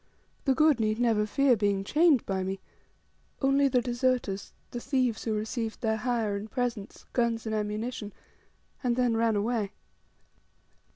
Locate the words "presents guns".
6.49-7.45